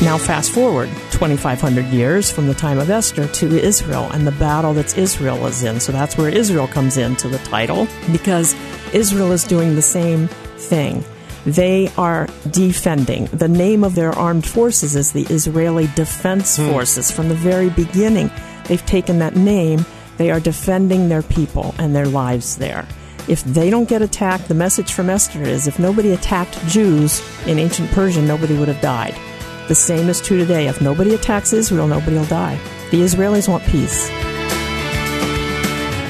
[0.00, 4.72] Now, fast forward 2,500 years from the time of Esther to Israel and the battle
[4.74, 5.80] that Israel is in.
[5.80, 8.54] So that's where Israel comes into the title because
[8.94, 11.04] Israel is doing the same thing.
[11.46, 13.24] They are defending.
[13.26, 16.68] The name of their armed forces is the Israeli Defense hmm.
[16.68, 17.10] Forces.
[17.10, 18.30] From the very beginning,
[18.66, 19.84] they've taken that name.
[20.16, 22.86] They are defending their people and their lives there.
[23.26, 27.58] If they don't get attacked, the message from Esther is if nobody attacked Jews in
[27.58, 29.14] ancient Persia, nobody would have died.
[29.68, 30.66] The same is true today.
[30.66, 32.58] If nobody attacks Israel, nobody will die.
[32.90, 34.08] The Israelis want peace.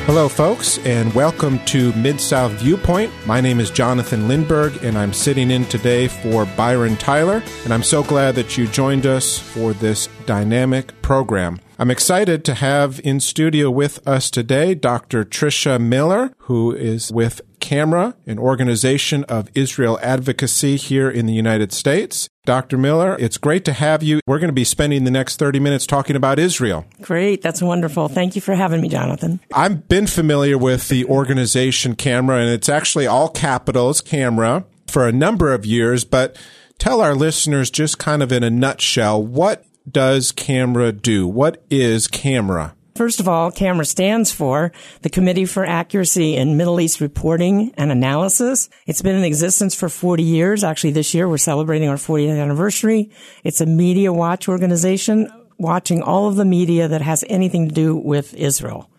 [0.07, 3.13] Hello, folks, and welcome to Mid South Viewpoint.
[3.27, 7.43] My name is Jonathan Lindberg, and I'm sitting in today for Byron Tyler.
[7.65, 11.59] And I'm so glad that you joined us for this dynamic program.
[11.81, 15.25] I'm excited to have in studio with us today Dr.
[15.25, 21.73] Tricia Miller, who is with CAMERA, an organization of Israel advocacy here in the United
[21.73, 22.29] States.
[22.45, 22.79] Dr.
[22.79, 24.19] Miller, it's great to have you.
[24.27, 26.85] We're going to be spending the next 30 minutes talking about Israel.
[27.01, 27.43] Great.
[27.43, 28.09] That's wonderful.
[28.09, 29.39] Thank you for having me, Jonathan.
[29.55, 35.13] I've been familiar with the organization CAMERA, and it's actually all capitals, CAMERA, for a
[35.13, 36.37] number of years, but
[36.79, 41.27] tell our listeners just kind of in a nutshell, what does CAMERA do?
[41.27, 42.75] What is CAMERA?
[42.95, 44.73] First of all, CAMERA stands for
[45.03, 48.69] the Committee for Accuracy in Middle East Reporting and Analysis.
[48.87, 50.65] It's been in existence for 40 years.
[50.65, 53.11] Actually, this year we're celebrating our 40th anniversary.
[53.45, 57.97] It's a media watch organization watching all of the media that has anything to do
[57.97, 58.91] with Israel.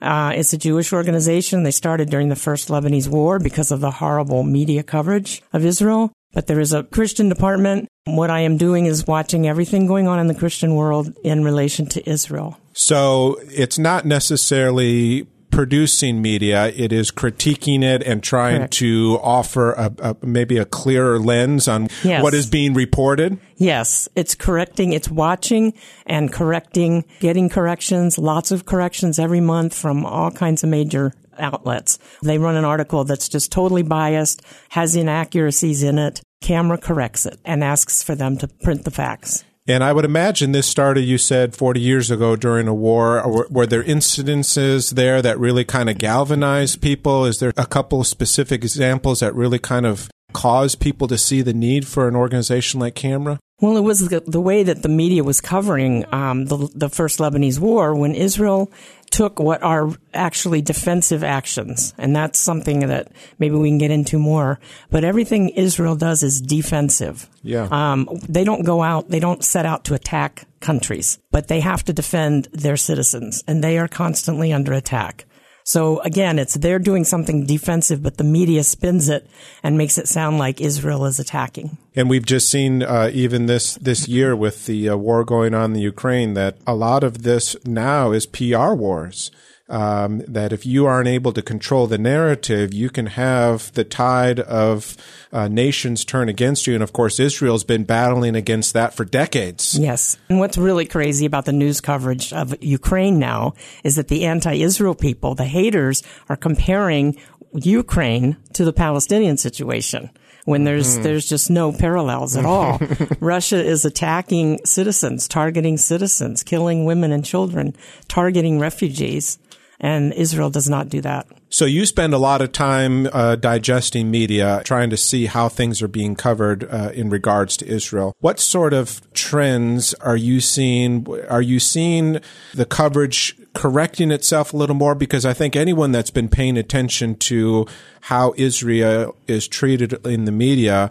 [0.00, 1.62] Uh, it's a Jewish organization.
[1.62, 6.12] They started during the first Lebanese war because of the horrible media coverage of Israel.
[6.36, 7.88] But there is a Christian department.
[8.04, 11.86] What I am doing is watching everything going on in the Christian world in relation
[11.86, 12.58] to Israel.
[12.74, 18.74] So it's not necessarily producing media, it is critiquing it and trying Correct.
[18.74, 22.22] to offer a, a, maybe a clearer lens on yes.
[22.22, 23.38] what is being reported.
[23.56, 25.72] Yes, it's correcting, it's watching
[26.04, 31.98] and correcting, getting corrections, lots of corrections every month from all kinds of major outlets.
[32.22, 36.20] They run an article that's just totally biased, has inaccuracies in it.
[36.46, 39.44] CAMERA corrects it and asks for them to print the facts.
[39.66, 43.20] And I would imagine this started, you said, 40 years ago during a war.
[43.28, 47.24] Were, were there incidences there that really kind of galvanized people?
[47.24, 51.42] Is there a couple of specific examples that really kind of caused people to see
[51.42, 53.40] the need for an organization like Camera?
[53.60, 57.18] Well, it was the, the way that the media was covering um, the, the first
[57.18, 58.70] Lebanese war when Israel
[59.10, 61.94] took what are actually defensive actions.
[61.98, 64.58] And that's something that maybe we can get into more.
[64.90, 67.28] But everything Israel does is defensive.
[67.42, 67.68] Yeah.
[67.70, 71.84] Um, they don't go out, they don't set out to attack countries, but they have
[71.84, 75.26] to defend their citizens and they are constantly under attack.
[75.66, 79.28] So again, it's they're doing something defensive, but the media spins it
[79.64, 81.76] and makes it sound like Israel is attacking.
[81.96, 85.64] And we've just seen uh, even this this year with the uh, war going on
[85.64, 89.32] in the Ukraine that a lot of this now is PR wars
[89.68, 94.40] um, that if you aren't able to control the narrative, you can have the tide
[94.40, 94.96] of
[95.32, 96.74] uh, nations turn against you.
[96.74, 99.78] And of course, Israel's been battling against that for decades.
[99.78, 100.18] Yes.
[100.28, 104.94] And what's really crazy about the news coverage of Ukraine now is that the anti-Israel
[104.94, 107.16] people, the haters, are comparing
[107.52, 110.10] Ukraine to the Palestinian situation
[110.44, 111.02] when there's mm.
[111.02, 112.80] there's just no parallels at all.
[113.20, 117.74] Russia is attacking citizens, targeting citizens, killing women and children,
[118.08, 119.38] targeting refugees.
[119.78, 121.26] And Israel does not do that.
[121.48, 125.80] So you spend a lot of time uh, digesting media, trying to see how things
[125.80, 128.14] are being covered uh, in regards to Israel.
[128.20, 131.06] What sort of trends are you seeing?
[131.28, 132.20] Are you seeing
[132.52, 134.94] the coverage correcting itself a little more?
[134.94, 137.66] Because I think anyone that's been paying attention to
[138.02, 140.90] how Israel is treated in the media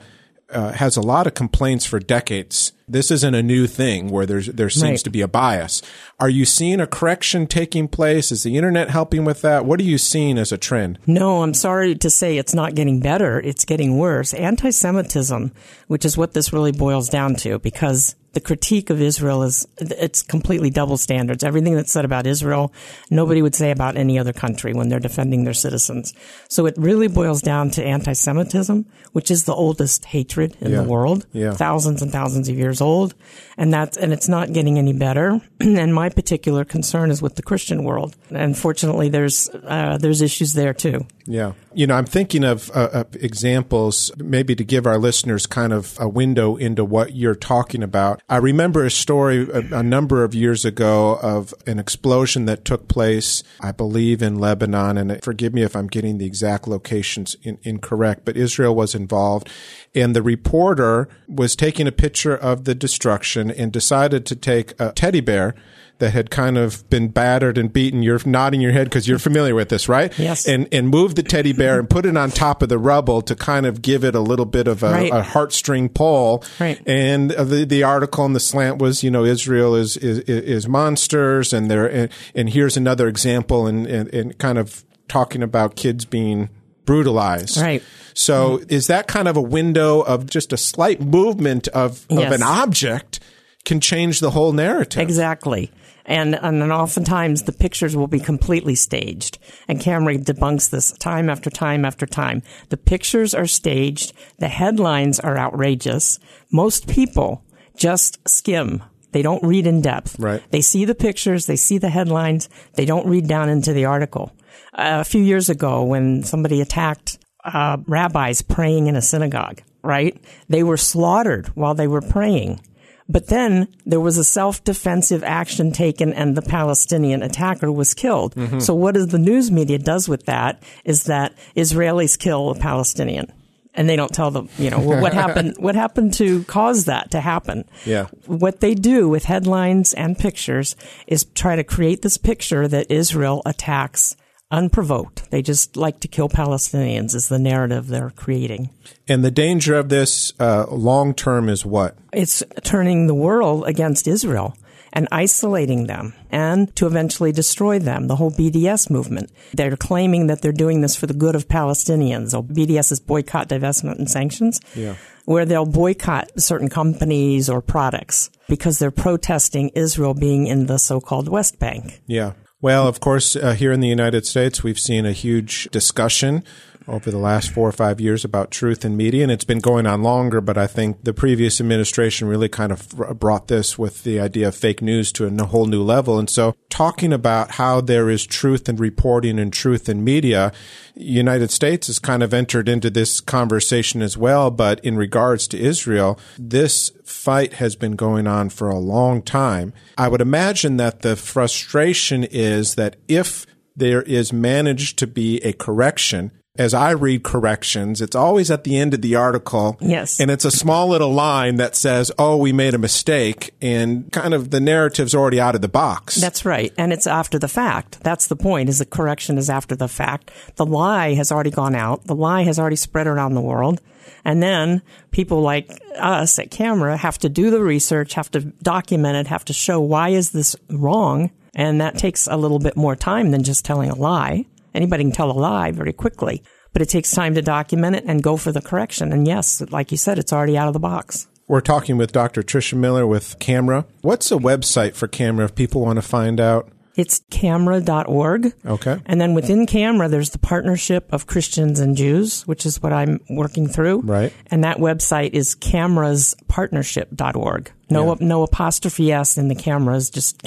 [0.49, 2.71] uh, has a lot of complaints for decades.
[2.87, 4.99] This isn't a new thing where there's there seems right.
[4.99, 5.81] to be a bias.
[6.19, 8.31] Are you seeing a correction taking place?
[8.31, 9.65] Is the internet helping with that?
[9.65, 10.99] What are you seeing as a trend?
[11.07, 13.39] No, I'm sorry to say it's not getting better.
[13.39, 14.33] It's getting worse.
[14.33, 15.51] Anti-Semitism,
[15.87, 20.21] which is what this really boils down to, because the critique of Israel is it's
[20.21, 21.43] completely double standards.
[21.43, 22.73] Everything that's said about Israel,
[23.09, 26.13] nobody would say about any other country when they're defending their citizens.
[26.49, 30.81] So it really boils down to anti-Semitism, which is the oldest hatred in yeah.
[30.81, 31.53] the world, yeah.
[31.53, 33.15] thousands and thousands of years old,
[33.57, 35.41] and that's and it's not getting any better.
[35.59, 38.15] and my particular concern is with the Christian world.
[38.29, 41.05] And fortunately, there's uh, there's issues there too.
[41.27, 41.53] Yeah.
[41.73, 45.97] You know, I'm thinking of, uh, of examples, maybe to give our listeners kind of
[45.99, 48.21] a window into what you're talking about.
[48.29, 52.87] I remember a story a, a number of years ago of an explosion that took
[52.87, 54.97] place, I believe, in Lebanon.
[54.97, 59.49] And forgive me if I'm getting the exact locations in, incorrect, but Israel was involved.
[59.95, 64.91] And the reporter was taking a picture of the destruction and decided to take a
[64.91, 65.55] teddy bear
[65.99, 68.03] that had kind of been battered and beaten.
[68.03, 70.11] You're nodding your head because you're familiar with this, right?
[70.19, 70.45] Yes.
[70.47, 73.35] And and move the teddy bear and put it on top of the rubble to
[73.35, 75.11] kind of give it a little bit of a, Right.
[75.11, 76.43] a heartstring pull.
[76.59, 76.81] Right.
[76.85, 81.53] And the the article in the slant was, you know, Israel is is, is monsters,
[81.53, 86.03] and there and, and here's another example, and, and and kind of talking about kids
[86.03, 86.49] being
[86.85, 87.57] brutalized.
[87.57, 87.81] Right.
[88.13, 92.33] So is that kind of a window of just a slight movement of, of Yes.
[92.33, 93.19] an object
[93.65, 95.01] can change the whole narrative?
[95.01, 95.71] Exactly.
[96.05, 99.39] And, and then oftentimes the pictures will be completely staged.
[99.67, 102.43] And CAMERA debunks this time after time after time.
[102.69, 104.13] The pictures are staged.
[104.37, 106.19] The headlines are outrageous.
[106.51, 107.43] Most people
[107.75, 108.83] just skim.
[109.11, 110.19] They don't read in depth.
[110.19, 110.43] Right.
[110.51, 111.45] They see the pictures.
[111.45, 112.49] They see the headlines.
[112.73, 114.31] They don't read down into the article.
[114.73, 120.21] Uh, a few years ago when somebody attacked uh, rabbis praying in a synagogue, right?
[120.49, 122.59] They were slaughtered while they were praying.
[123.07, 128.35] But then there was a self-defensive action taken and the Palestinian attacker was killed.
[128.35, 128.59] Mm-hmm.
[128.59, 133.31] So what is the news media does with that is that Israelis kill a Palestinian.
[133.77, 137.19] And they don't tell them, you know, what happened, what happened to cause that to
[137.19, 137.65] happen.
[137.85, 138.07] Yeah.
[138.25, 140.77] What they do with headlines and pictures
[141.07, 144.15] is try to create this picture that Israel attacks
[144.51, 145.29] unprovoked.
[145.31, 148.69] They just like to kill Palestinians is the narrative they're creating.
[149.07, 151.97] And the danger of this uh, long term is what?
[152.13, 154.55] It's turning the world against Israel
[154.93, 158.07] and isolating them and to eventually destroy them.
[158.07, 159.29] The whole BDS movement.
[159.53, 162.31] They're claiming that they're doing this for the good of Palestinians.
[162.31, 164.61] So BDS is boycott, divestment, and sanctions.
[164.73, 164.95] Yeah.
[165.25, 171.27] Where they'll boycott certain companies or products because they're protesting Israel being in the so-called
[171.27, 172.01] West Bank.
[172.05, 172.33] Yeah.
[172.61, 176.43] Well, of course, uh, here in the United States, we've seen a huge discussion
[176.87, 179.87] over the last four or five years about truth in media, and it's been going
[179.87, 180.41] on longer.
[180.41, 182.89] But I think the previous administration really kind of
[183.19, 186.19] brought this with the idea of fake news to a whole new level.
[186.19, 190.51] And so, talking about how there is truth in reporting and truth in media,
[190.93, 194.51] United States has kind of entered into this conversation as well.
[194.51, 199.73] But in regards to Israel, this fight has been going on for a long time.
[199.97, 203.45] I would imagine that the frustration is that if
[203.75, 208.77] there is managed to be a correction, as I read corrections, it's always at the
[208.77, 209.77] end of the article.
[209.81, 210.19] Yes.
[210.19, 213.53] And it's a small little line that says, oh, we made a mistake.
[213.61, 216.15] And kind of the narrative's already out of the box.
[216.15, 216.73] That's right.
[216.77, 218.01] And it's after the fact.
[218.01, 220.31] That's the point is the correction is after the fact.
[220.55, 222.05] The lie has already gone out.
[222.05, 223.81] The lie has already spread around the world.
[224.23, 224.81] And then
[225.11, 229.45] people like us at camera have to do the research, have to document it, have
[229.45, 231.31] to show why is this wrong.
[231.53, 234.45] And that takes a little bit more time than just telling a lie.
[234.75, 236.43] Anybody can tell a lie very quickly,
[236.73, 239.11] but it takes time to document it and go for the correction.
[239.13, 241.27] And yes, like you said, it's already out of the box.
[241.47, 242.41] We're talking with Dr.
[242.43, 243.85] Tricia Miller with Camera.
[244.01, 246.69] What's a website for Camera if people want to find out?
[246.95, 248.53] It's camera.org.
[248.65, 249.01] Okay.
[249.05, 253.19] And then within Camera, there's the Partnership of Christians and Jews, which is what I'm
[253.29, 253.99] working through.
[254.01, 254.31] Right.
[254.47, 257.71] And that website is cameraspartnership.org.
[257.89, 258.15] No, Yeah.
[258.21, 260.41] no apostrophe S in the cameras, just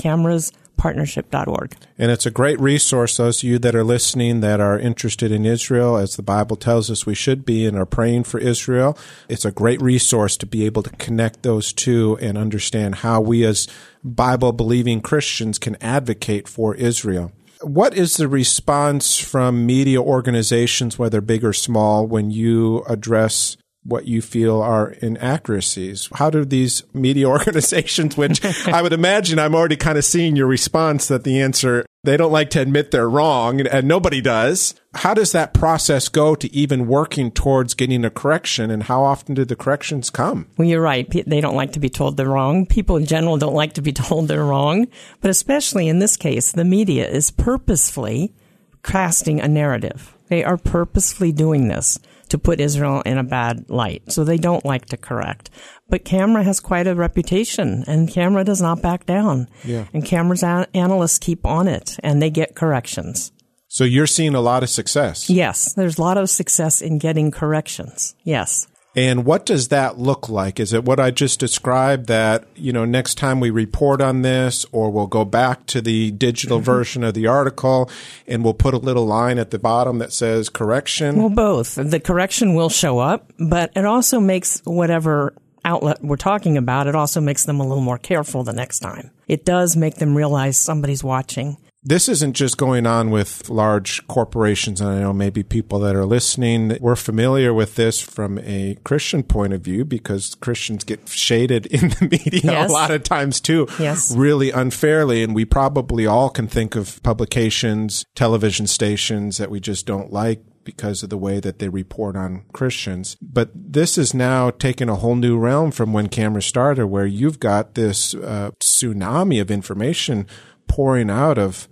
[0.78, 1.76] cameraspartnership.org.
[1.98, 5.44] And it's a great resource, those of you that are listening that are interested in
[5.44, 8.96] Israel, as the Bible tells us we should be and are praying for Israel.
[9.28, 13.44] It's a great resource to be able to connect those two and understand how we
[13.44, 13.68] as
[14.04, 17.32] Bible believing Christians can advocate for Israel.
[17.60, 23.56] What is the response from media organizations, whether big or small, when you address
[23.88, 26.08] what you feel are inaccuracies.
[26.14, 30.46] How do these media organizations, which I would imagine I'm already kind of seeing your
[30.46, 34.74] response that the answer, they don't like to admit they're wrong and, nobody does.
[34.94, 39.34] How does that process go to even working towards getting a correction and how often
[39.34, 40.46] do the corrections come?
[40.58, 41.08] Well, you're right.
[41.08, 42.66] They don't like to be told they're wrong.
[42.66, 44.88] People in general don't like to be told they're wrong.
[45.22, 48.34] But especially in this case, the media is purposefully
[48.82, 50.16] casting a narrative.
[50.28, 54.12] They are purposefully doing this to put Israel in a bad light.
[54.12, 55.50] So they don't like to correct.
[55.88, 59.48] But camera has quite a reputation and camera does not back down.
[59.64, 59.86] Yeah.
[59.94, 63.32] And camera's an- analysts keep on it and they get corrections.
[63.68, 65.28] So you're seeing a lot of success.
[65.28, 68.14] Yes, there's a lot of success in getting corrections.
[68.24, 68.66] Yes.
[68.96, 70.58] And what does that look like?
[70.58, 74.66] Is it what I just described that, you know, next time we report on this,
[74.72, 76.64] or we'll go back to the digital mm-hmm.
[76.64, 77.90] version of the article
[78.26, 81.16] and we'll put a little line at the bottom that says correction?
[81.16, 81.74] Well, both.
[81.76, 86.94] The correction will show up, but it also makes whatever outlet we're talking about, it
[86.94, 89.10] also makes them a little more careful the next time.
[89.26, 94.82] It does make them realize somebody's watching this isn't just going on with large corporations.
[94.82, 99.22] And I know maybe people that are listening, we're familiar with this from a Christian
[99.22, 102.70] point of view because Christians get shaded in the media yes.
[102.70, 104.14] a lot of times too, yes.
[104.14, 105.22] really unfairly.
[105.22, 110.42] And we probably all can think of publications, television stations that we just don't like
[110.64, 113.16] because of the way that they report on Christians.
[113.22, 117.40] But this is now taken a whole new realm from when cameras started, where you've
[117.40, 120.26] got this uh, tsunami of information
[120.66, 121.66] pouring out of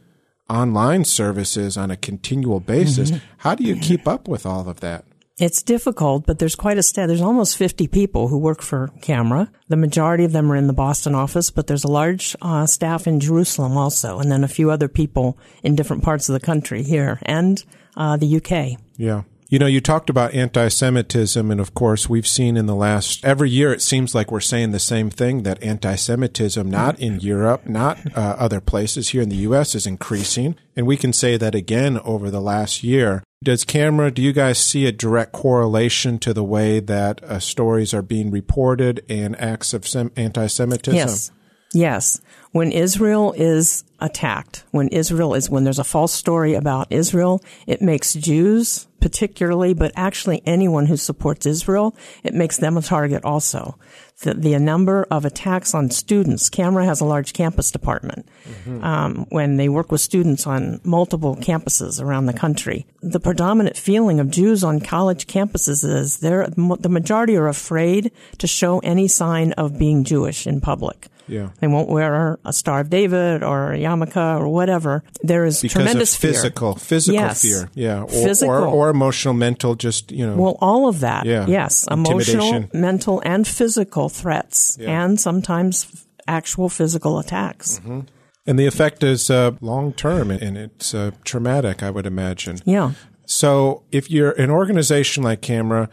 [0.48, 3.10] online services on a continual basis.
[3.10, 3.26] Mm-hmm.
[3.38, 5.04] How do you keep up with all of that?
[5.38, 7.08] It's difficult, but there's quite a staff.
[7.08, 9.50] There's almost 50 people who work for Camera.
[9.68, 13.06] The majority of them are in the Boston office, but there's a large uh, staff
[13.06, 16.82] in Jerusalem also, and then a few other people in different parts of the country
[16.82, 17.62] here and
[17.98, 18.80] uh, the UK.
[18.96, 19.24] Yeah.
[19.48, 23.24] You know, you talked about anti Semitism, and of course, we've seen in the last,
[23.24, 27.20] every year it seems like we're saying the same thing that anti Semitism, not in
[27.20, 30.56] Europe, not uh, other places here in the U.S., is increasing.
[30.74, 33.22] And we can say that again over the last year.
[33.44, 37.94] Does camera, do you guys see a direct correlation to the way that uh, stories
[37.94, 40.96] are being reported and acts of sem- anti Semitism?
[40.96, 41.30] Yes.
[41.72, 42.20] Yes.
[42.50, 47.80] When Israel is attacked, when Israel is, when there's a false story about Israel, it
[47.80, 53.78] makes Jews particularly, but actually anyone who supports Israel, it makes them a target also.
[54.22, 58.26] The, the number of attacks on students, Camera has a large campus department.
[58.48, 58.82] Mm-hmm.
[58.82, 64.18] Um, when they work with students on multiple campuses around the country, the predominant feeling
[64.18, 69.52] of Jews on college campuses is they're, the majority are afraid to show any sign
[69.52, 71.08] of being Jewish in public.
[71.28, 71.50] Yeah.
[71.60, 75.02] They won't wear a Star of David or a yarmulke or whatever.
[75.22, 76.84] There is because tremendous of physical, fear.
[76.84, 77.42] physical yes.
[77.42, 77.70] fear.
[77.74, 78.02] Yeah.
[78.02, 78.54] Or, physical.
[78.54, 80.36] Or, or, emotional, mental, just, you know.
[80.36, 81.26] Well, all of that.
[81.26, 81.46] Yeah.
[81.46, 81.86] Yes.
[81.90, 84.76] Emotional, mental, and physical threats.
[84.80, 85.04] Yeah.
[85.04, 87.78] And sometimes actual physical attacks.
[87.80, 88.00] Mm-hmm.
[88.46, 92.60] And the effect is uh, long term and it's uh, traumatic, I would imagine.
[92.64, 92.92] Yeah.
[93.24, 95.88] So if you're an organization like Camera,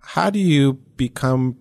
[0.00, 1.56] how do you become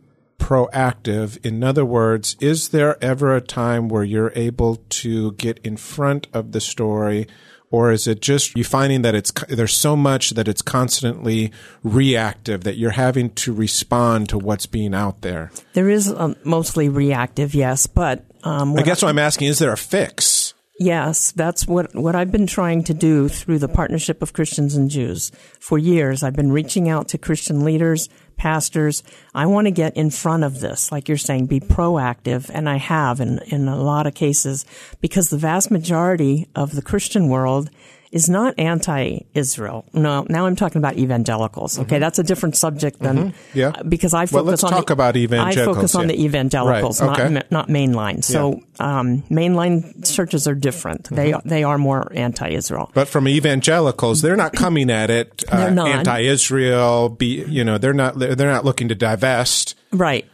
[0.46, 1.44] proactive?
[1.44, 6.28] In other words, is there ever a time where you're able to get in front
[6.34, 7.26] of the story?
[7.72, 12.64] Or is it just you finding that it's there's so much that it's constantly reactive
[12.64, 15.52] that you're having to respond to what's being out there?
[15.74, 19.74] There is um, mostly reactive, yes, but um, I guess what I'm asking is there
[19.74, 20.54] a fix?
[20.78, 24.90] Yes, that's what, what I've been trying to do through the Partnership of Christians and
[24.90, 25.32] Jews.
[25.60, 29.04] For years, I've been reaching out to Christian leaders, pastors.
[29.34, 32.50] I want to get in front of this, like you're saying, be proactive.
[32.54, 34.66] And I have in, in a lot of cases
[35.02, 37.70] because the vast majority of the Christian world
[38.16, 39.86] is not anti-Israel.
[39.92, 41.78] No, now I'm talking about evangelicals.
[41.78, 42.00] Okay, mm-hmm.
[42.00, 43.60] that's a different subject than mm-hmm.
[43.60, 43.74] yeah.
[43.88, 45.68] Because I focus well, let's on talk the, about evangelicals.
[45.68, 46.00] I focus yeah.
[46.00, 47.20] on the evangelicals, right.
[47.20, 47.30] okay.
[47.30, 48.24] not not mainline.
[48.24, 49.00] So yeah.
[49.00, 51.04] um, mainline churches are different.
[51.04, 51.16] Mm-hmm.
[51.16, 52.90] They they are more anti-Israel.
[52.94, 57.10] But from evangelicals, they're not coming at it uh, anti-Israel.
[57.10, 59.76] Be you know they're not they're not looking to divest.
[59.92, 60.26] Right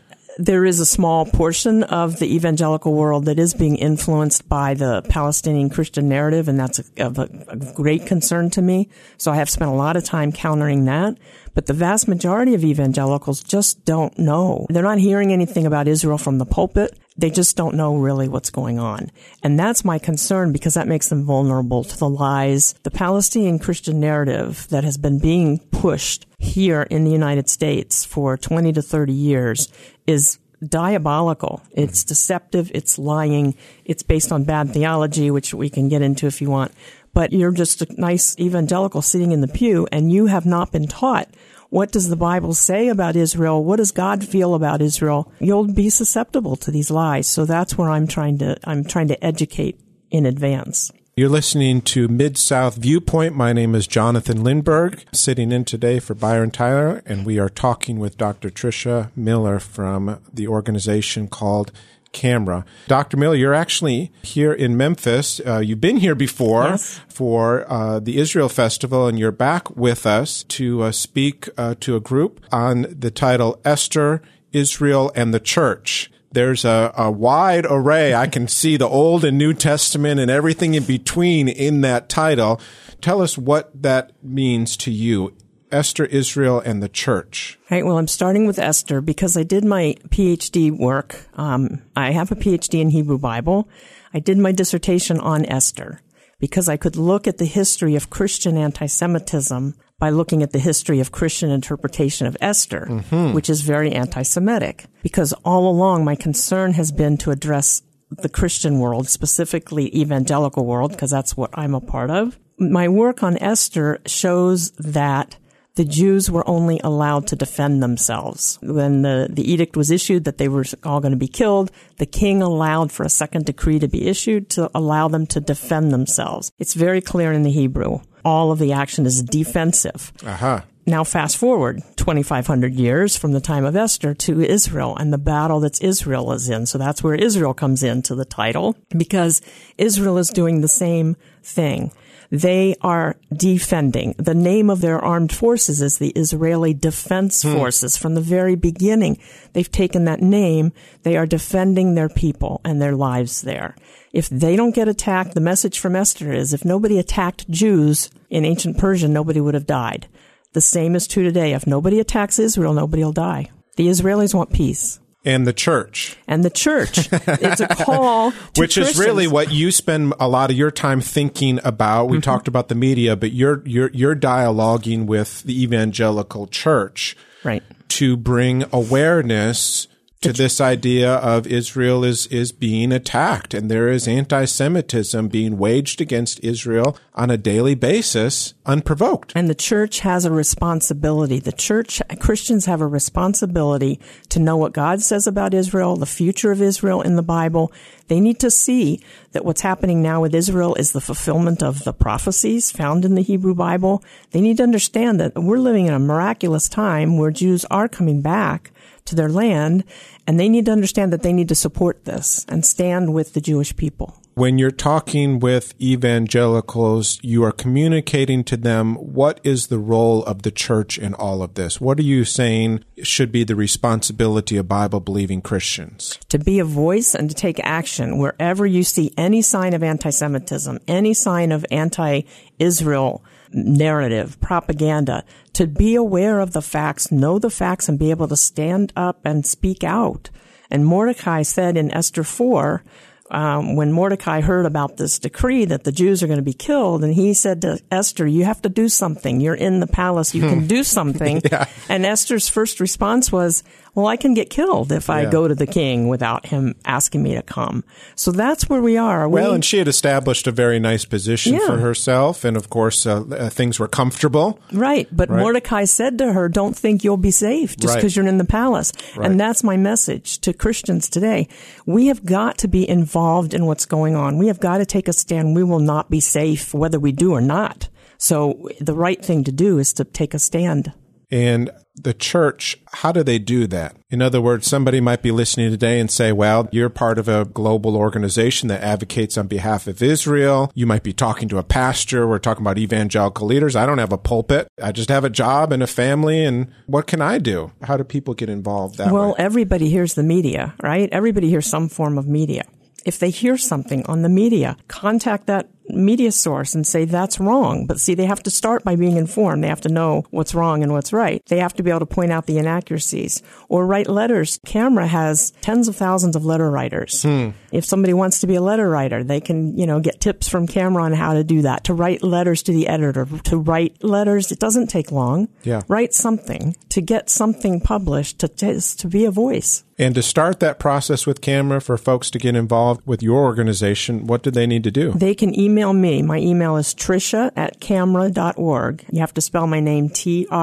[0.45, 5.03] there is a small portion of the evangelical world that is being influenced by the
[5.03, 8.89] Palestinian Christian narrative, and that's a, of a, a great concern to me.
[9.17, 11.17] So I have spent a lot of time countering that.
[11.53, 14.65] But the vast majority of evangelicals just don't know.
[14.69, 16.97] They're not hearing anything about Israel from the pulpit.
[17.17, 19.11] They just don't know really what's going on.
[19.43, 22.73] And that's my concern because that makes them vulnerable to the lies.
[22.83, 28.37] The Palestinian Christian narrative that has been being pushed here in the United States for
[28.37, 29.67] 20 to 30 years
[30.11, 30.37] is
[30.67, 31.63] diabolical.
[31.71, 32.09] It's mm-hmm.
[32.09, 32.71] deceptive.
[32.73, 33.55] It's lying.
[33.85, 36.71] It's based on bad theology, which we can get into if you want.
[37.13, 40.87] But you're just a nice evangelical sitting in the pew and you have not been
[40.87, 41.27] taught
[41.71, 43.63] what does the Bible say about Israel?
[43.63, 45.31] What does God feel about Israel?
[45.39, 47.27] You'll be susceptible to these lies.
[47.27, 50.91] So that's where I'm trying to, I'm trying to educate in advance.
[51.13, 53.35] You're listening to Mid South Viewpoint.
[53.35, 57.99] My name is Jonathan Lindberg, sitting in today for Byron Tyler, and we are talking
[57.99, 58.49] with Dr.
[58.49, 61.73] Tricia Miller from the organization called
[62.13, 62.63] camera.
[62.87, 63.17] Dr.
[63.17, 65.41] Miller, you're actually here in Memphis.
[65.45, 67.01] Uh, you've been here before yes.
[67.09, 71.97] for uh, the Israel Festival, and you're back with us to uh, speak uh, to
[71.97, 74.21] a group on the title Esther,
[74.53, 76.09] Israel, and the Church.
[76.31, 78.13] There's a, a wide array.
[78.13, 82.61] I can see the Old and New Testament and everything in between in that title.
[83.01, 85.33] Tell us what that means to you
[85.71, 87.57] Esther, Israel, and the church?
[87.69, 87.85] Right.
[87.85, 91.27] Well, I'm starting with Esther because I did my PhD work.
[91.35, 93.69] Um, I have a PhD in Hebrew Bible.
[94.13, 96.01] I did my dissertation on Esther
[96.39, 100.99] because I could look at the history of Christian anti-Semitism by looking at the history
[100.99, 103.33] of Christian interpretation of Esther, mm-hmm.
[103.33, 104.85] which is very anti-Semitic.
[105.03, 110.91] Because all along my concern has been to address the Christian world, specifically evangelical world,
[110.91, 112.39] because that's what I'm a part of.
[112.57, 115.37] My work on Esther shows that
[115.75, 118.57] the Jews were only allowed to defend themselves.
[118.61, 122.07] When the, the edict was issued that they were all going to be killed, the
[122.07, 126.51] king allowed for a second decree to be issued to allow them to defend themselves.
[126.57, 127.99] It's very clear in the Hebrew.
[128.23, 130.13] All of the action is defensive.
[130.25, 130.61] Uh-huh.
[130.85, 135.59] Now fast forward 2500 years from the time of Esther to Israel and the battle
[135.59, 136.65] that Israel is in.
[136.65, 139.41] So that's where Israel comes into the title because
[139.77, 141.91] Israel is doing the same thing.
[142.31, 144.15] They are defending.
[144.17, 147.53] The name of their armed forces is the Israeli Defense hmm.
[147.53, 147.97] Forces.
[147.97, 149.19] From the very beginning,
[149.53, 150.71] they've taken that name.
[151.03, 153.75] They are defending their people and their lives there.
[154.13, 158.45] If they don't get attacked, the message from Esther is if nobody attacked Jews in
[158.45, 160.07] ancient Persia, nobody would have died.
[160.53, 161.53] The same is true today.
[161.53, 163.49] If nobody attacks Israel, nobody will die.
[163.77, 166.17] The Israelis want peace and the church.
[166.27, 167.09] And the church.
[167.11, 168.89] It's a call Which Christians.
[168.89, 172.05] is really what you spend a lot of your time thinking about.
[172.05, 172.21] We mm-hmm.
[172.21, 177.15] talked about the media, but you're you're you're dialoguing with the evangelical church.
[177.43, 177.63] Right.
[177.89, 179.87] To bring awareness
[180.21, 185.99] to this idea of Israel is, is being attacked and there is anti-Semitism being waged
[185.99, 189.33] against Israel on a daily basis, unprovoked.
[189.35, 191.39] And the church has a responsibility.
[191.39, 193.99] The church, Christians have a responsibility
[194.29, 197.71] to know what God says about Israel, the future of Israel in the Bible.
[198.07, 201.93] They need to see that what's happening now with Israel is the fulfillment of the
[201.93, 204.03] prophecies found in the Hebrew Bible.
[204.31, 208.21] They need to understand that we're living in a miraculous time where Jews are coming
[208.21, 208.71] back
[209.05, 209.83] to their land,
[210.27, 213.41] and they need to understand that they need to support this and stand with the
[213.41, 214.21] Jewish people.
[214.33, 220.43] When you're talking with evangelicals, you are communicating to them what is the role of
[220.43, 221.81] the church in all of this?
[221.81, 226.17] What are you saying should be the responsibility of Bible believing Christians?
[226.29, 230.11] To be a voice and to take action wherever you see any sign of anti
[230.11, 232.21] Semitism, any sign of anti
[232.57, 238.27] Israel narrative, propaganda, to be aware of the facts, know the facts, and be able
[238.27, 240.29] to stand up and speak out.
[240.69, 242.83] And Mordecai said in Esther 4,
[243.31, 247.01] um, when Mordecai heard about this decree that the Jews are going to be killed,
[247.01, 249.39] and he said to Esther, "You have to do something.
[249.39, 250.35] You're in the palace.
[250.35, 251.65] You can do something." yeah.
[251.87, 255.29] And Esther's first response was, well, I can get killed if I yeah.
[255.29, 257.83] go to the king without him asking me to come.
[258.15, 259.27] So that's where we are.
[259.27, 261.65] Well, and she had established a very nice position yeah.
[261.65, 264.59] for herself, and of course, uh, uh, things were comfortable.
[264.71, 265.39] Right, but right.
[265.39, 268.23] Mordecai said to her, "Don't think you'll be safe just because right.
[268.23, 269.29] you're in the palace." Right.
[269.29, 271.49] And that's my message to Christians today.
[271.85, 274.37] We have got to be involved in what's going on.
[274.37, 275.53] We have got to take a stand.
[275.53, 277.89] We will not be safe whether we do or not.
[278.17, 280.93] So the right thing to do is to take a stand.
[281.31, 283.95] And the church, how do they do that?
[284.09, 287.45] In other words, somebody might be listening today and say, well, you're part of a
[287.45, 290.71] global organization that advocates on behalf of Israel.
[290.73, 292.27] You might be talking to a pastor.
[292.27, 293.75] We're talking about evangelical leaders.
[293.75, 294.67] I don't have a pulpit.
[294.81, 296.43] I just have a job and a family.
[296.43, 297.71] And what can I do?
[297.83, 299.35] How do people get involved that well, way?
[299.37, 301.09] everybody hears the media, right?
[301.11, 302.63] Everybody hears some form of media.
[303.03, 307.85] If they hear something on the media, contact that media source and say that's wrong.
[307.85, 309.63] But see, they have to start by being informed.
[309.63, 311.41] They have to know what's wrong and what's right.
[311.47, 314.59] They have to be able to point out the inaccuracies or write letters.
[314.65, 317.23] Camera has tens of thousands of letter writers.
[317.23, 317.49] Hmm.
[317.71, 320.67] If somebody wants to be a letter writer, they can, you know, get tips from
[320.67, 321.85] Camera on how to do that.
[321.85, 325.47] To write letters to the editor, to write letters, it doesn't take long.
[325.63, 325.81] Yeah.
[325.87, 329.83] Write something to get something published to, to be a voice.
[330.01, 334.25] And to start that process with Camera for folks to get involved with your organization,
[334.25, 335.11] what do they need to do?
[335.11, 336.23] They can email me.
[336.23, 339.05] My email is tricia at camera.org.
[339.11, 340.53] You have to spell my name T-R-I-C-I-A.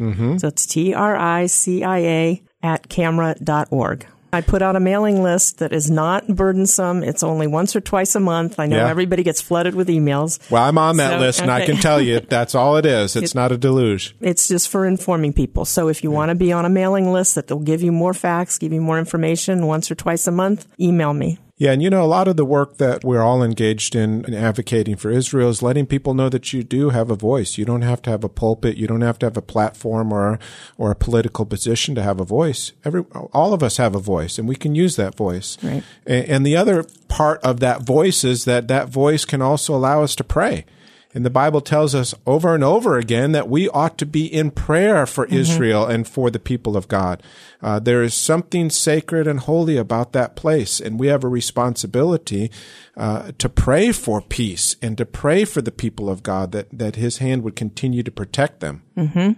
[0.00, 0.38] Mm-hmm.
[0.38, 4.06] So it's T-R-I-C-I-A at camera.org.
[4.34, 7.02] I put out a mailing list that is not burdensome.
[7.02, 8.58] It's only once or twice a month.
[8.58, 8.88] I know yeah.
[8.88, 10.38] everybody gets flooded with emails.
[10.50, 11.50] Well, I'm on that so, list, and.
[11.50, 13.14] I can tell you that's all it is.
[13.14, 14.16] It's it, not a deluge.
[14.20, 15.64] It's just for informing people.
[15.64, 16.16] So if you yeah.
[16.16, 18.80] want to be on a mailing list that will give you more facts, give you
[18.80, 21.38] more information once or twice a month, email me.
[21.64, 24.34] Yeah, and you know, a lot of the work that we're all engaged in, in
[24.34, 27.56] advocating for Israel is letting people know that you do have a voice.
[27.56, 28.76] You don't have to have a pulpit.
[28.76, 30.38] You don't have to have a platform or
[30.76, 32.72] or a political position to have a voice.
[32.84, 35.56] Every all of us have a voice, and we can use that voice.
[35.62, 35.82] Right.
[36.06, 40.02] And, and the other part of that voice is that that voice can also allow
[40.02, 40.66] us to pray
[41.14, 44.50] And the Bible tells us over and over again that we ought to be in
[44.50, 45.36] prayer for mm-hmm.
[45.36, 47.22] Israel and for the people of God.
[47.62, 52.50] Uh, there is something sacred and holy about that place, and we have a responsibility
[52.96, 56.96] uh, to pray for peace and to pray for the people of God that that
[56.96, 58.82] His hand would continue to protect them.
[58.96, 59.32] Mm-hmm.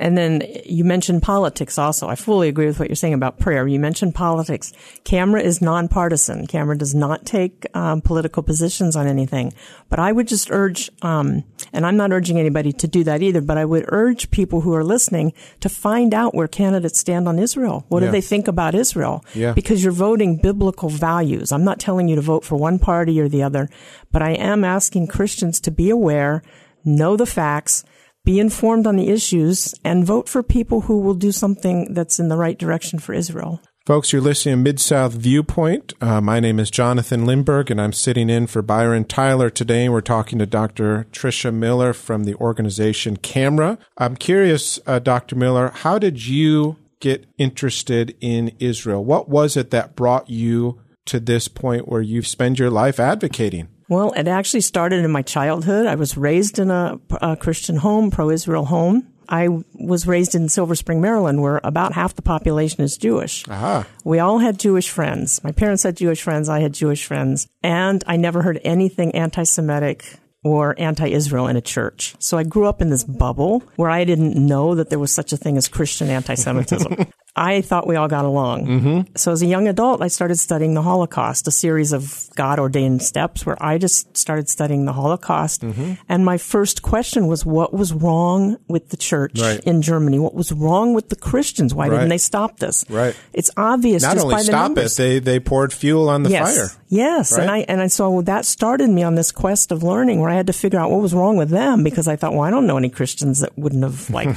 [0.00, 2.08] And then you mentioned politics also.
[2.08, 3.68] I fully agree with what you're saying about prayer.
[3.68, 4.72] You mentioned politics.
[5.04, 6.46] Camera is nonpartisan.
[6.46, 9.52] Camera does not take um, political positions on anything.
[9.90, 13.42] But I would just urge, um, and I'm not urging anybody to do that either,
[13.42, 17.38] but I would urge people who are listening to find out where candidates stand on
[17.38, 17.84] Israel.
[17.88, 18.08] What yeah.
[18.08, 19.22] do they think about Israel?
[19.34, 19.52] Yeah.
[19.52, 21.52] Because you're voting biblical values.
[21.52, 23.68] I'm not telling you to vote for one party or the other,
[24.10, 26.42] but I am asking Christians to be aware,
[26.86, 27.84] know the facts,
[28.24, 32.28] be informed on the issues, and vote for people who will do something that's in
[32.28, 33.60] the right direction for Israel.
[33.86, 35.94] Folks, you're listening to Mid South Viewpoint.
[36.02, 39.88] Uh, my name is Jonathan Lindberg, and I'm sitting in for Byron Tyler today.
[39.88, 41.06] We're talking to Dr.
[41.12, 43.78] Tricia Miller from the organization Camera.
[43.96, 45.34] I'm curious, uh, Dr.
[45.34, 49.02] Miller, how did you get interested in Israel?
[49.02, 53.68] What was it that brought you to this point where you spend your life advocating?
[53.90, 55.86] Well, it actually started in my childhood.
[55.86, 59.12] I was raised in a, a Christian home, pro-Israel home.
[59.28, 63.46] I was raised in Silver Spring, Maryland, where about half the population is Jewish.
[63.48, 63.84] Aha.
[64.04, 65.42] We all had Jewish friends.
[65.42, 66.48] My parents had Jewish friends.
[66.48, 67.48] I had Jewish friends.
[67.64, 70.04] And I never heard anything anti-Semitic
[70.44, 72.14] or anti-Israel in a church.
[72.20, 75.32] So I grew up in this bubble where I didn't know that there was such
[75.32, 76.96] a thing as Christian anti-Semitism.
[77.36, 78.66] I thought we all got along.
[78.66, 79.00] Mm-hmm.
[79.16, 83.02] So as a young adult, I started studying the Holocaust, a series of God ordained
[83.02, 85.62] steps where I just started studying the Holocaust.
[85.62, 85.94] Mm-hmm.
[86.08, 89.60] And my first question was, what was wrong with the church right.
[89.60, 90.18] in Germany?
[90.18, 91.72] What was wrong with the Christians?
[91.72, 91.96] Why right.
[91.96, 92.84] didn't they stop this?
[92.88, 93.16] Right.
[93.32, 94.02] It's obvious.
[94.02, 96.56] Not only stop the it, they, they poured fuel on the yes.
[96.56, 96.80] fire.
[96.88, 97.32] Yes.
[97.32, 97.42] Right?
[97.42, 100.34] And I, and I saw that started me on this quest of learning where I
[100.34, 102.66] had to figure out what was wrong with them because I thought, well, I don't
[102.66, 104.36] know any Christians that wouldn't have like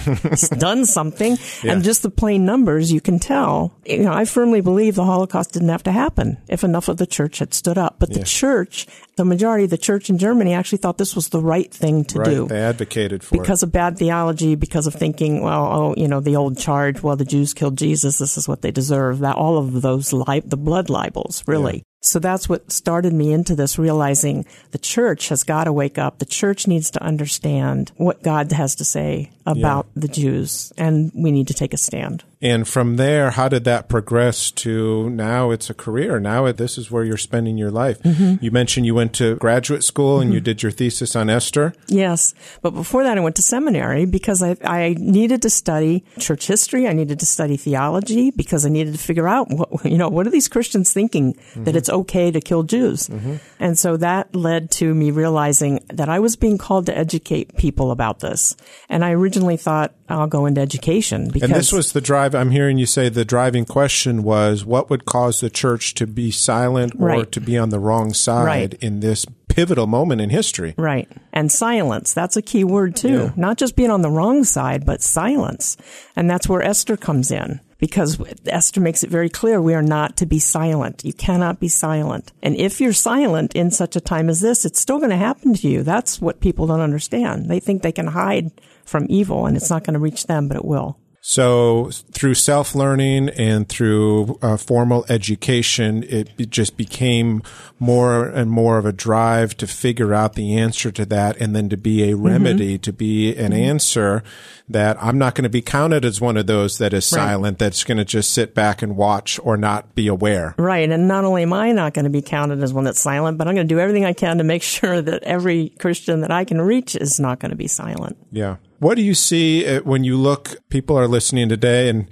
[0.59, 1.37] done something.
[1.63, 1.73] Yeah.
[1.73, 5.51] And just the plain numbers, you can tell you know, I firmly believe the Holocaust
[5.51, 7.95] didn't have to happen if enough of the church had stood up.
[7.99, 11.41] But the church, the majority of the church in Germany actually thought this was the
[11.41, 12.29] right thing to right.
[12.29, 12.47] do.
[12.47, 13.67] They advocated for because it.
[13.67, 17.25] of bad theology, because of thinking, well, oh, you know, the old charge, well, the
[17.25, 19.19] Jews killed Jesus, this is what they deserve.
[19.19, 21.77] That all of those li- the blood libels, really.
[21.77, 21.83] Yeah.
[22.03, 26.19] So that's what started me into this, realizing the church has got to wake up.
[26.19, 30.01] The church needs to understand what God has to say about yeah.
[30.01, 32.23] the Jews, and we need to take a stand.
[32.41, 36.19] And from there, how did that progress to now it's a career?
[36.19, 38.01] Now this is where you're spending your life.
[38.03, 38.43] Mm-hmm.
[38.43, 40.35] You mentioned you went to graduate school and mm-hmm.
[40.35, 41.73] you did your thesis on Esther.
[41.87, 42.33] Yes.
[42.61, 46.85] But before that, I went to seminary because I, I needed to study church history.
[46.85, 50.27] I needed to study theology because I needed to figure out what, you know, what
[50.27, 51.63] are these Christians thinking mm-hmm.
[51.63, 53.07] that it's okay to kill Jews?
[53.07, 53.35] Mm-hmm.
[53.59, 57.91] And so that led to me realizing that I was being called to educate people
[57.91, 58.55] about this.
[58.89, 61.43] And I originally thought I'll go into education because.
[61.49, 62.35] And this was the drive.
[62.35, 66.31] I'm hearing you say the driving question was what would cause the church to be
[66.31, 67.31] silent or right.
[67.31, 68.73] to be on the wrong side right.
[68.75, 70.73] in this pivotal moment in history.
[70.77, 71.09] Right.
[71.31, 72.13] And silence.
[72.13, 73.13] That's a key word too.
[73.13, 73.33] Yeah.
[73.35, 75.77] Not just being on the wrong side, but silence.
[76.15, 80.15] And that's where Esther comes in because Esther makes it very clear we are not
[80.15, 81.03] to be silent.
[81.03, 82.31] You cannot be silent.
[82.41, 85.53] And if you're silent in such a time as this, it's still going to happen
[85.53, 85.83] to you.
[85.83, 87.49] That's what people don't understand.
[87.49, 88.51] They think they can hide
[88.85, 90.97] from evil and it's not going to reach them, but it will.
[91.25, 97.41] So through self learning and through uh, formal education, it be- just became
[97.79, 101.69] more and more of a drive to figure out the answer to that and then
[101.69, 102.81] to be a remedy, mm-hmm.
[102.81, 103.53] to be an mm-hmm.
[103.53, 104.23] answer
[104.67, 107.59] that I'm not going to be counted as one of those that is silent, right.
[107.59, 110.55] that's going to just sit back and watch or not be aware.
[110.57, 110.89] Right.
[110.89, 113.47] And not only am I not going to be counted as one that's silent, but
[113.47, 116.43] I'm going to do everything I can to make sure that every Christian that I
[116.43, 118.17] can reach is not going to be silent.
[118.29, 118.57] Yeah.
[118.83, 120.57] What do you see uh, when you look?
[120.67, 122.09] People are listening today, and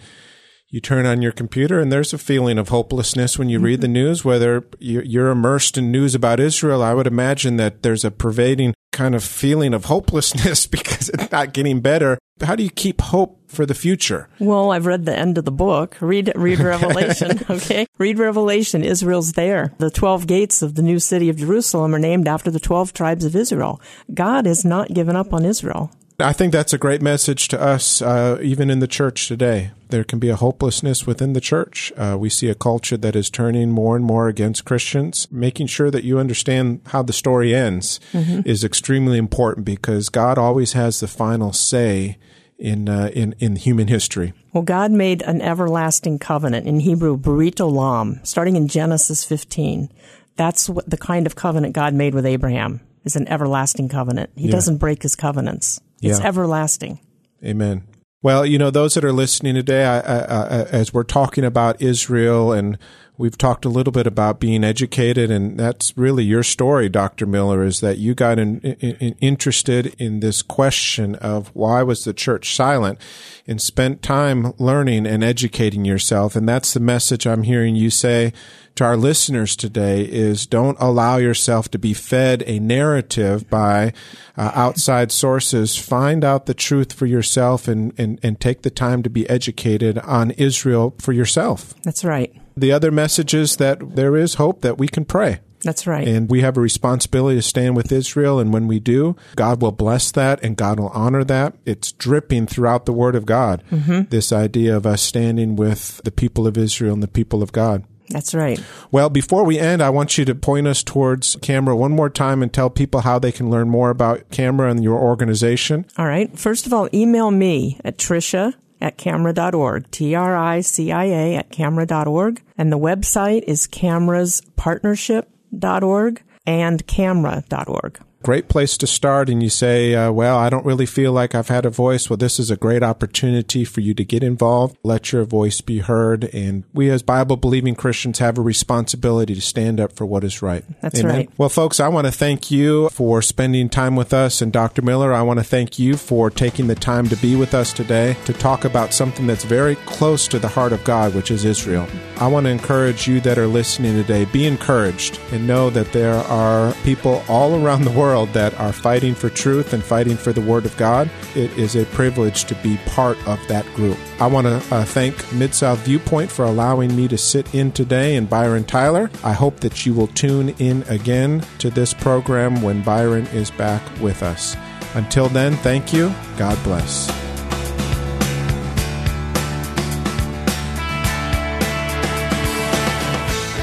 [0.69, 3.65] you turn on your computer, and there's a feeling of hopelessness when you mm-hmm.
[3.65, 4.23] read the news.
[4.23, 9.15] Whether you're immersed in news about Israel, I would imagine that there's a pervading kind
[9.15, 12.17] of feeling of hopelessness because it's not getting better.
[12.41, 14.29] How do you keep hope for the future?
[14.39, 15.97] Well, I've read the end of the book.
[15.99, 17.86] Read read Revelation, okay?
[17.97, 18.81] Read Revelation.
[18.81, 19.73] Israel's there.
[19.79, 23.25] The 12 gates of the new city of Jerusalem are named after the 12 tribes
[23.25, 23.81] of Israel.
[24.13, 25.91] God has not given up on Israel.
[26.21, 29.71] I think that's a great message to us, uh, even in the church today.
[29.89, 31.91] There can be a hopelessness within the church.
[31.97, 35.27] Uh, we see a culture that is turning more and more against Christians.
[35.31, 38.41] Making sure that you understand how the story ends mm-hmm.
[38.45, 42.17] is extremely important because God always has the final say
[42.57, 44.34] in uh, in in human history.
[44.53, 49.89] Well, God made an everlasting covenant in Hebrew, Berit Olam, starting in Genesis 15.
[50.36, 54.29] That's what the kind of covenant God made with Abraham is an everlasting covenant.
[54.36, 54.51] He Yeah.
[54.51, 55.81] doesn't break his covenants.
[56.02, 56.28] It's Yeah.
[56.28, 57.00] everlasting.
[57.44, 57.84] Amen.
[58.24, 61.82] Well, you know, those that are listening today, I, I, I, as we're talking about
[61.82, 62.78] Israel, and
[63.21, 67.27] we've talked a little bit about being educated, and that's really your story, Dr.
[67.27, 72.03] Miller, is that you got in, in, in- interested in this question of why was
[72.03, 72.99] the church silent,
[73.47, 78.34] and spent time learning and educating yourself, and that's the message I'm hearing you say
[78.75, 83.93] to our listeners today is don't allow yourself to be fed a narrative by
[84.38, 85.77] uh, outside sources.
[85.77, 89.99] Find out the truth for yourself and, and, and take the time to be educated
[89.99, 91.75] on Israel for yourself.
[91.84, 92.40] That's right.
[92.56, 95.40] The other message is that there is hope that we can pray.
[95.64, 96.08] That's right.
[96.08, 98.40] And we have a responsibility to stand with Israel.
[98.40, 101.56] And when we do, God will bless that and God will honor that.
[101.66, 104.04] It's dripping throughout the Word of God, mm-hmm.
[104.10, 107.84] this idea of us standing with the people of Israel and the people of God.
[108.10, 108.62] That's right.
[108.92, 112.44] Well, before we end, I want you to point us towards Camera one more time
[112.44, 115.86] and tell people how they can learn more about Camera and your organization.
[115.98, 116.38] All right.
[116.38, 122.41] First of all, email me at Tricia at camera.org, T-R-I-C-I-A at camera.org.
[122.58, 128.00] And the website is cameraspartnership.org and camera.org.
[128.23, 129.29] Great place to start.
[129.29, 132.10] And you say, uh, well, I don't really feel like I've had a voice.
[132.10, 135.79] Well, this is a great opportunity for you to get involved, let your voice be
[135.79, 136.25] heard.
[136.25, 140.41] And we as Bible believing Christians have a responsibility to stand up for what is
[140.41, 140.63] right.
[140.81, 141.15] That's Amen.
[141.15, 141.29] right.
[141.38, 144.41] Well, folks, I want to thank you for spending time with us.
[144.41, 144.81] And Dr.
[144.81, 148.15] Miller, I want to thank you for taking the time to be with us today
[148.25, 151.88] to talk about something that's very close to the heart of God, which is Israel.
[152.17, 156.15] I want to encourage you that are listening today, be encouraged and know that there
[156.15, 160.41] are people all around the world that are fighting for truth and fighting for the
[160.41, 161.10] Word of God.
[161.34, 163.97] It is a privilege to be part of that group.
[164.19, 168.17] I want to uh, thank Mid South Viewpoint for allowing me to sit in today
[168.17, 169.10] and Byron Tyler.
[169.24, 173.82] I hope that you will tune in again to this program when Byron is back
[174.02, 174.58] with us.
[174.93, 176.13] Until then, thank you.
[176.38, 177.31] God bless.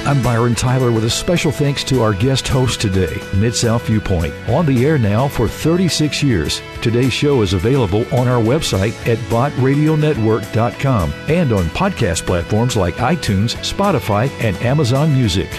[0.08, 4.32] I'm Byron Tyler with a special thanks to our guest host today, Mid South Viewpoint.
[4.48, 6.62] On the air now for 36 years.
[6.80, 13.54] Today's show is available on our website at botradionetwork.com and on podcast platforms like iTunes,
[13.56, 15.50] Spotify, and Amazon Music.